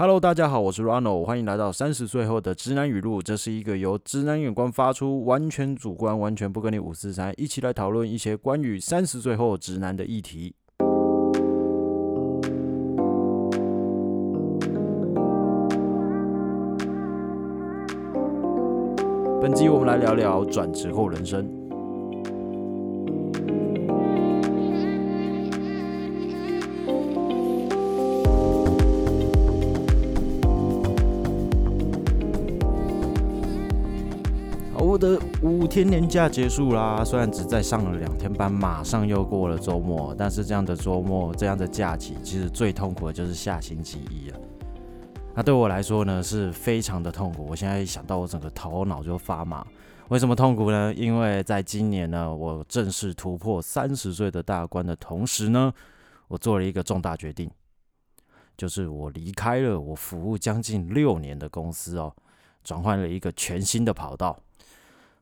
[0.00, 3.20] Hello，大家好，我是 Ronald，欢迎来到三十岁后的直男语录。
[3.20, 10.54] 这是一个由直男眼光发出，完全主观，完全不跟你五四三，一起来讨论一些关于三十岁后直男的议题。
[19.42, 21.57] 本集我们来聊聊转职后人生。
[35.68, 44.40] 天年假结束啦，虽然只在上了两天班，马上又过了周末，但是这样的周末，这样的假期，其实最痛苦的就是下星期一了。
[45.34, 47.46] 那对我来说呢，是非常的痛苦。
[47.46, 49.64] 我现在一想到，我整个头脑就发麻。
[50.08, 50.92] 为什么痛苦呢？
[50.94, 55.72] 因为在今年呢，我正式突破三十岁的大关的同时呢，
[56.28, 57.50] 我做了一个重大决定，
[58.56, 62.12] 就是我离开了我服务将近六年的公司哦，
[62.64, 64.38] 转换了一个全新的跑道。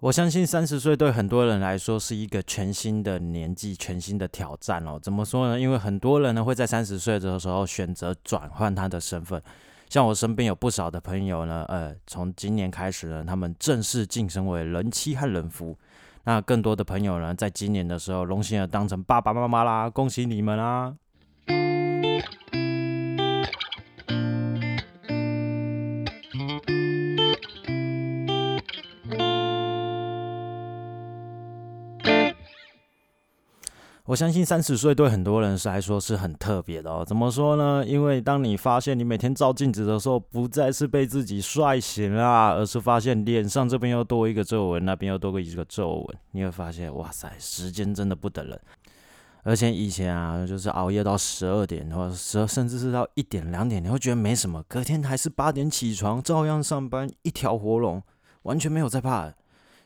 [0.00, 4.96] 我相信三十岁对很多人来说是一个全新的年纪、全新的挑战哦。
[5.02, 5.58] 怎么说呢？
[5.58, 9.42] 因为很多人呢会在三十岁的时候选择转换他的身份。
[9.88, 15.76] 像我身边有不少的朋友呢，呃，从今年开始呢，他们正式晋升为人妻和人夫。
[16.22, 20.94] 那更多的朋友呢，在今年的时候荣幸的当成爸爸妈妈啦，恭喜你们啦！
[34.08, 37.04] 我相信三十岁对很多人是来说是很特别的哦。
[37.06, 37.84] 怎么说呢？
[37.86, 48.58] 因为当你发现你每天照镜子的时候，不再是被自己帅醒啦，而是发现脸上这边又多一个皱纹，那边又多个一个皱纹，你会发现，哇塞，时间真的不等人。
[49.42, 58.02] 而且以前啊，就是熬夜到十二点或者十，甚至是到一点两点，你会觉得没什么，隔天还是八点起床，照样上班，一条活龙，
[58.44, 59.30] 完全没有在怕。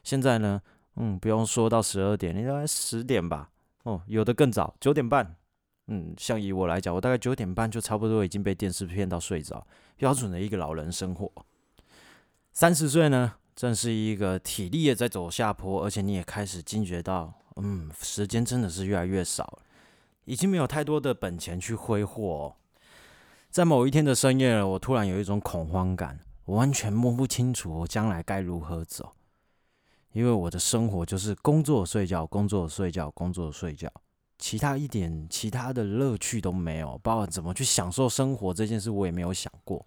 [0.05, 0.61] 现在呢，
[0.95, 3.49] 嗯，不用说到十二点，你大概十点吧。
[3.85, 5.37] 哦，有的更早，九点半。
[5.89, 9.67] 嗯，像以我来讲，我大概九点半就差不多已经被电视骗到睡着，
[9.97, 11.31] 标准的一个老人生活。
[12.53, 19.59] 三十岁呢，正是一个体力也在走下坡，而且你也开始惊觉到，嗯，时间真的是越来越少，
[20.25, 22.55] 已经没有太多的本钱去挥霍。
[23.51, 29.15] 在某一天的深夜，我突然有一种恐慌感，我完全摸不清楚我将来该如何走。
[30.13, 33.91] 因为我的生活就是工作、睡觉、工作、睡觉、工作、睡觉，
[34.39, 39.85] 其他一点其他的乐趣都没有，包括怎么去享受生活这件事，我也没有想过。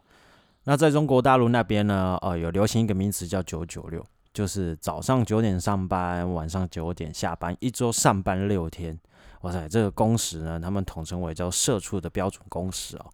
[0.63, 4.03] 那在中国大陆那边呢，呃，有流行一个名词叫“九九六”，
[4.33, 8.99] 就是早上九点上班，晚上九点下班，一周上班六天。
[9.41, 13.05] 哇塞，这个工时呢，他们统称为叫“社畜”的标准工时哦。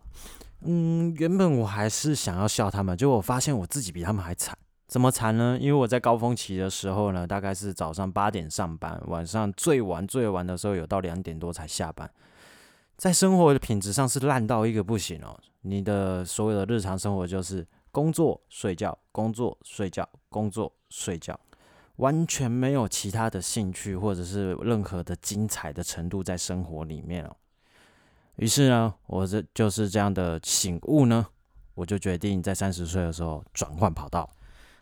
[0.62, 4.58] 嗯，原本我还是想要笑他们，结果我发现我自己比他们还惨。
[4.92, 5.58] 怎么惨呢？
[5.58, 12.12] 因为我在高峰期的时候呢，大概是早上八点上班，晚上最晚最晚的时候有到两点多才下班，
[12.98, 15.40] 在生活的品质上是烂到一个不行哦。
[15.62, 21.40] 你的所有的日常生活就是工作、睡觉、工作、睡觉、工作、睡觉，
[21.96, 27.34] 完全没有其他的兴趣或者是任何的精彩的程度在生活里面哦。
[28.36, 31.26] 于是呢，我这就是这样的醒悟呢，
[31.76, 34.30] 我就决定在三十岁的时候转换跑道。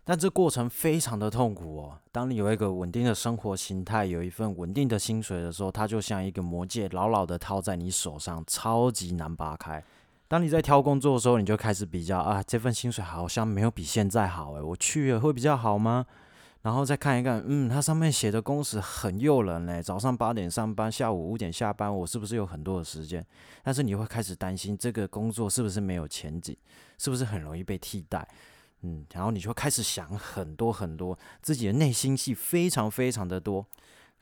[0.04, 2.00] 但这过程非常的痛苦哦。
[2.12, 9.84] 当你有一个稳定的生活形态，有一份稳定的薪水的时候，它就像一个魔戒，牢牢的套在你手上，超级难拔开。
[10.28, 16.06] 当你在挑工作的时候，你就开始比较啊，这份薪水好像没有比现在好诶，我去了会比较好吗？
[16.62, 23.26] 然后再看一看，嗯，它上面写的工时很诱人嘞，早上八点上班，下午五点下班，我是不是有很多的时间？
[23.64, 26.56] 但是你会开始担心，这个工作是不是没有前景？
[26.98, 28.28] 是不是很容易被替代？
[28.82, 33.66] 嗯，然后你就开始想很多很多，自己的内心戏非常非常的多，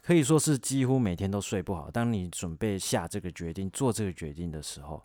[0.01, 1.91] 可以说是几乎每天都睡不好。
[1.91, 5.03] 当你准备下这个决定、做这个决定的时候，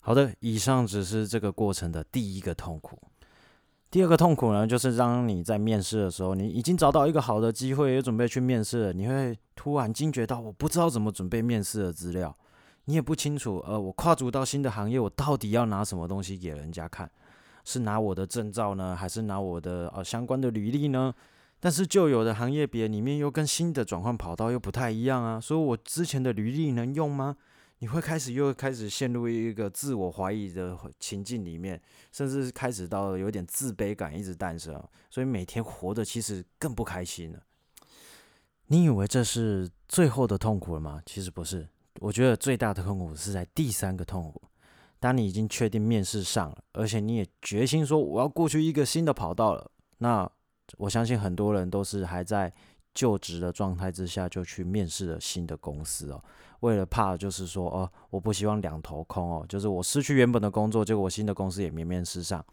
[0.00, 2.98] 好的，以上只是这个过程的第一个痛苦。
[3.90, 12.36] 第二个痛苦呢，就是当你在面试的时候，你已经找到一个好的机会，也准备去面试了，你会突然惊觉到，我不知道怎么准备面试的资料，
[12.84, 17.10] 你也不清楚，呃，我跨足到新的行业，我到底要拿什么东西给人家看。
[17.64, 21.14] 是拿我的证照呢，还是拿我的呃相关的履历呢？
[21.58, 27.36] 但是旧有的行业别里面又跟新的转换跑道又不太一样啊，所以我之前的履历能用吗？
[27.80, 31.80] 你会开始又开始陷入一个自我怀疑的情境里面，
[32.12, 37.40] 甚至开始到有点自卑感一直诞生，所以每天活的其实更不开心了。
[38.66, 41.02] 你以为这是最后的痛苦了吗？
[41.06, 41.68] 其实不是，
[42.00, 44.42] 我觉得最大的痛苦是在第三个痛苦。
[45.00, 50.30] 当你已经确定面试上了，而且你也决心说我要过去一个新的跑道了，那
[50.76, 52.52] 我相信很多人都是还在
[52.92, 56.22] 就职的状态之下就去面试了新的公司哦。
[56.60, 62.44] 为了怕就是说哦，我不希望两头空哦，就是我失去原本的工作，结果我新的公司也没面试上。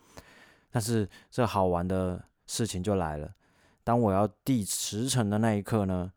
[0.72, 3.30] 但是这好玩的事情就来了，
[3.84, 6.10] 当我要递辞呈的那一刻呢，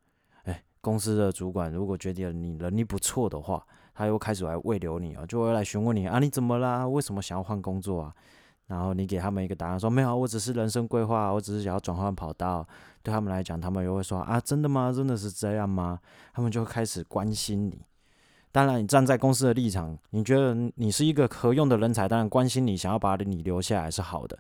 [0.44, 3.66] 哎，公司的主管如果觉得你能力不错的话。
[4.00, 6.88] 他又开始来慰留你啊，就会来询问你啊，你怎么啦？
[6.88, 8.14] 为什么想要换工作啊？
[8.66, 12.66] 然后你给他们一个答案，说没有，我只是人生规划，我只是想要转换跑道。
[13.02, 14.90] 对他们来讲，他们又会说啊，真的吗？
[14.90, 16.00] 真的是这样吗？
[16.32, 17.82] 他们就会开始关心你。
[18.50, 24.38] 当然，你站在公司的立场，你觉得你是一个可用的人才，当然关心你，想要把你留下来是好的。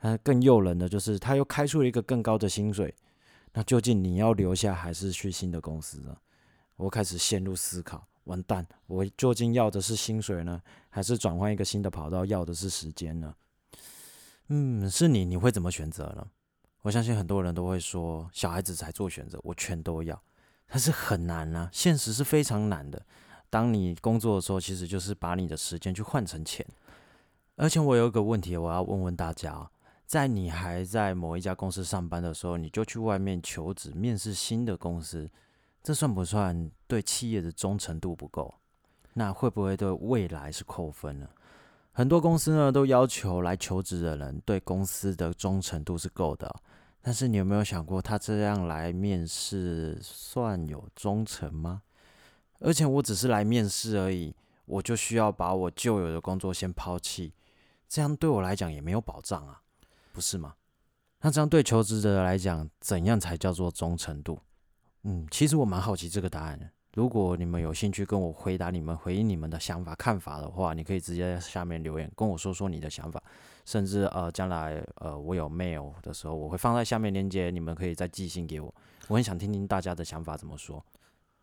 [0.00, 2.92] 但更诱人的就是，他又开出了一个更高的薪水。
[3.52, 6.16] 那究竟你要留下还是去新的公司呢？
[6.76, 8.04] 我开始陷入思考。
[8.28, 8.64] 完蛋！
[8.86, 12.24] 我究竟要的是薪水呢，还是转换一个新的跑道？
[12.24, 13.34] 要的是时间呢？
[14.48, 16.26] 嗯，是你，你会怎么选择呢？
[16.82, 20.22] 我相信很多人都会说，小孩子才做选择，我全都要。
[20.68, 23.02] 但是很难啊，现实是非常难的。
[23.50, 26.64] 当你工作的时候，其实就是把你的时间去换成钱。
[27.56, 29.68] 而且我有一个问题，我要问问大家：
[30.06, 35.28] 在你还在某一家公司上班的时候，你就去外面求职，面试新的公司。
[35.88, 38.54] 这算不算对企业的忠诚度不够？
[39.14, 41.26] 那会不会对未来是扣分呢？
[41.92, 46.54] 很多公司呢都要求来求职的人对公司的忠诚度是够的，
[47.00, 51.80] 但是你有没有想过，他这样来面试算有忠诚吗？
[52.58, 54.36] 而且我只是来面试而已，
[54.66, 57.32] 我就需要把我旧有的工作先抛弃，
[57.88, 59.62] 这样对我来讲也没有保障啊，
[60.12, 60.54] 不是吗？
[61.22, 64.38] 那这样对求职者来讲，怎样才叫做忠诚度？
[65.04, 66.70] 嗯，其实我蛮好奇这个答案。
[66.94, 73.22] 如果你们有兴趣跟我回答你们回应你们的想法看法的话，你可以直接在下面留言跟我说说你的想法，
[73.64, 78.74] 甚至呃将来呃我有 mail 的时候，我会放在下面链接，你们可以再寄信给我。
[79.06, 80.84] 我很想听听大家的想法怎么说。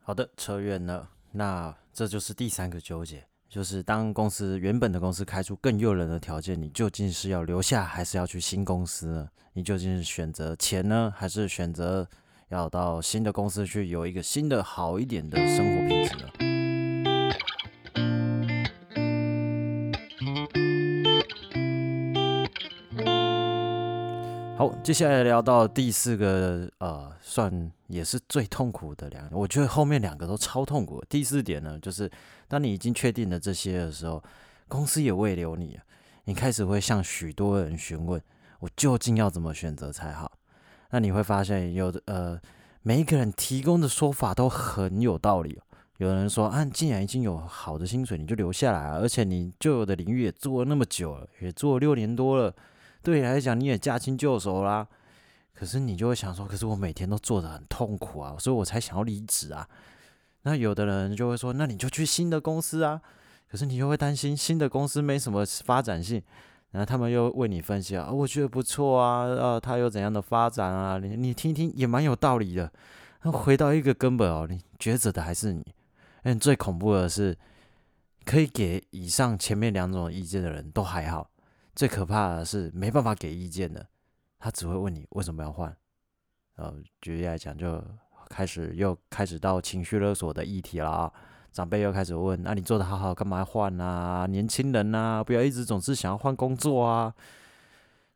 [0.01, 9.30] 好的，扯远了，那这就是第三个纠结，就是当公司原本的公司开出更诱人的条件，你究竟是要留下还是要去新公司呢？
[9.54, 12.06] 你究竟是选择钱呢，还是选择？
[12.50, 16.32] 要到新的公司去，有一个新的好一点的生活品质了。
[24.58, 31.04] 好，接下来聊到第四个，呃，算也是最痛苦的两，我觉得后面两个都超痛苦。
[31.10, 32.10] 第四点呢，就是
[32.48, 34.24] 当你已经确定了这些的时候，
[34.68, 35.78] 公司也未留你，
[36.24, 38.22] 你开始会向许多人询问，
[38.60, 40.32] 我究竟要怎么选择才好？
[40.96, 42.40] 那你会发现，有的呃，
[42.82, 45.60] 每一个人提供的说法都很有道理。
[45.98, 52.56] 有人说，啊，既然已经有好的薪水，你就留下来啊，而且你旧有的领域也做了那么久了，也做了六年多了，
[53.04, 54.88] 对你来讲你也驾轻就熟啦。
[55.54, 59.68] 可是你就会想说，可是我每天都做得很痛苦啊，所以我才想要离职啊。
[60.44, 63.02] 那有的人就会说，那你就去新的公司啊。
[63.52, 66.24] 可是你又会担心新的公司没什么发展性。
[66.75, 70.98] 然后他们又为你分析啊，我觉得不错啊，呃，他有怎样的发展啊？
[70.98, 72.69] 你你听听也蛮有道理的。
[73.22, 75.66] 那回到一个根本哦，你抉择的还是你。
[76.24, 77.38] 嗯，最恐怖的是，
[78.25, 81.30] 可以给以上前面两种意见的人都还好，
[81.74, 83.88] 最可怕的是没办法给意见的，
[84.38, 85.74] 他只会问你为什么要换。
[86.58, 87.82] 呃，举例来讲，就
[88.29, 91.13] 开始又开始到情绪勒索的议题了啊。
[91.56, 94.26] 长辈又开始问：“那你做的好好，干嘛换啊？
[94.26, 97.16] 年轻人呐，不要一直总是想要换工作啊。”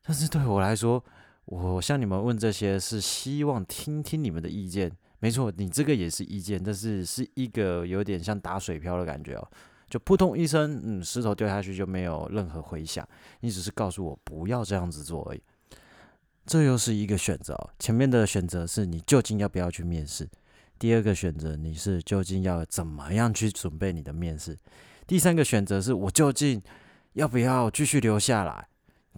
[0.04, 1.02] 但是对我来说，
[1.46, 4.92] 我向你们问这些是希望听听你们的意见。
[5.20, 9.48] 没错，你这个也是意见，但是是一个有点像打水漂的感觉哦，
[9.90, 13.08] 就扑通一声，嗯，石头掉下去就没有任何回响。
[13.40, 15.42] 你只是告诉我不要这样子做而已。
[16.46, 17.58] 这又是一个选择。
[17.80, 20.28] 前面的选择是你究竟要不要去面试。
[20.80, 24.58] 第二个选择，你是究竟要怎么样去准备你的面试？
[25.06, 26.62] 第三个选择是我究竟
[27.14, 28.70] 要不要继续留下来？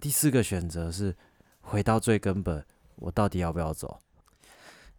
[0.01, 1.15] 第四个选择是
[1.59, 2.65] 回到最根本，
[2.95, 4.01] 我到底要不要走？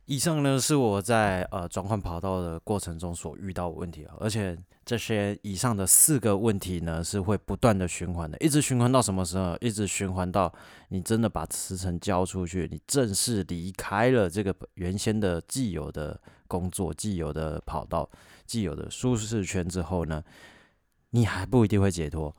[0.06, 9.56] 以上呢是我在呃转换跑道的过程中所遇到的问题啊，而且这些以上的四个问题呢是会不断的循环的，一直循环到什么时候？
[9.60, 10.52] 一直循环到
[10.88, 18.10] 你真的把辞呈交出去，你正式离开了这个原先的既有的工作、既有的跑道、
[18.44, 20.22] 既有的舒适圈之后呢，
[21.10, 22.34] 你还不一定会解脱。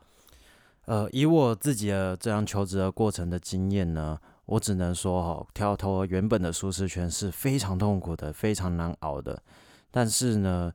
[0.85, 4.19] 呃，以我自己的这样求职的过程的经验呢。
[4.45, 9.41] 我只能说，哈，跳脱原本的舒适圈是非常痛苦的，非常难熬的。
[9.89, 10.71] 但是呢，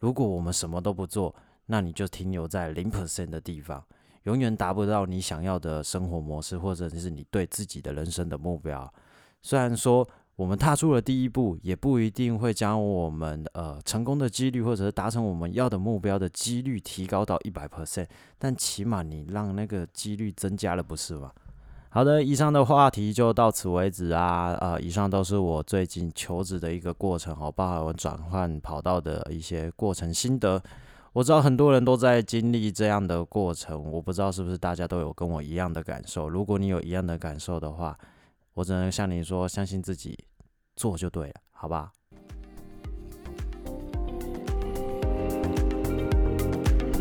[0.00, 1.34] 如果我们什么都不做，
[1.66, 3.84] 那你就停留在零 percent 的地方，
[4.24, 8.92] 永远达不到你想要的生活模式，或者是你对自己的人生的目标。
[9.40, 21.30] 虽然说我们踏出了第一步，也不一定会将我们呃成功的几率，或者是达成我们要的目标的几率提高到一百 percent，但起码你让那个几率增加了，不是吗？
[21.94, 24.56] 好的，以上的话题就到此为止啊。
[24.62, 30.62] 呃，以上都是我最近求职的一个过程哦，包含我转换跑道的一些过程心得。
[31.12, 36.30] 我知道很多人都在经历这样的过程，我不知道是不是大家都有跟我一样的感受。
[36.30, 37.94] 如果你有一样的感受的话，
[38.54, 40.18] 我只能向你说，相信自己，
[40.74, 41.92] 做就对了，好吧？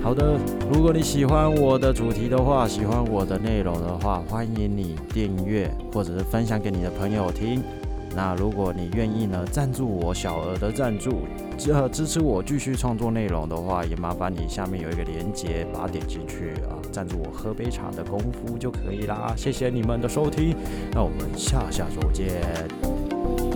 [0.03, 0.36] 好的，
[0.72, 7.62] 如果你喜欢我的主题的话，喜欢我的内容的话，欢迎你订阅或者是分享给你的朋友听。
[8.13, 11.20] 那如果你愿意呢，赞助我小额的赞助，
[11.58, 19.34] 支支持我继续创作内容的话，也麻烦你下面有一个连接，把它点进去啊，赞助我喝杯茶的功夫就可以啦。
[19.38, 20.55] 谢谢你们的收听，
[20.93, 23.50] 那我们下下周见。